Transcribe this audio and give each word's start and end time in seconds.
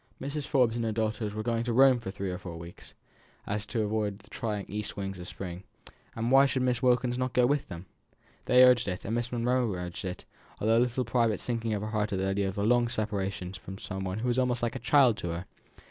Mrs. 0.19 0.47
Forbes 0.47 0.75
and 0.75 0.83
her 0.83 0.91
daughters 0.91 1.35
were 1.35 1.43
going 1.43 1.63
to 1.63 1.73
Rome 1.73 1.99
for 1.99 2.09
three 2.09 2.31
or 2.31 2.39
four 2.39 2.57
months, 2.57 2.87
so 2.87 2.93
as 3.45 3.65
to 3.67 3.83
avoid 3.83 4.17
the 4.17 4.31
trying 4.31 4.65
east 4.67 4.97
winds 4.97 5.19
of 5.19 5.27
spring; 5.27 5.63
why 6.15 6.47
should 6.47 6.63
not 6.63 6.65
Miss 6.65 6.81
Wilkins 6.81 7.19
go 7.33 7.45
with 7.45 7.67
them? 7.67 7.85
They 8.45 8.63
urged 8.63 8.87
it, 8.87 9.05
and 9.05 9.13
Miss 9.13 9.31
Monro 9.31 9.71
urged 9.75 10.03
it, 10.03 10.25
though 10.59 10.65
with 10.65 10.71
a 10.75 10.79
little 10.79 11.05
private 11.05 11.39
sinking 11.39 11.75
of 11.75 11.81
the 11.81 11.89
heart 11.89 12.11
at 12.13 12.17
the 12.17 12.25
idea 12.27 12.47
of 12.49 12.55
the 12.55 12.63
long 12.63 12.87
separation 12.87 13.53
from 13.53 13.75
one 14.03 14.17
who 14.17 14.27
was 14.27 14.39
almost 14.39 14.63
like 14.63 14.75
a 14.75 14.79
child 14.79 15.17
to 15.17 15.27
her. 15.29 15.45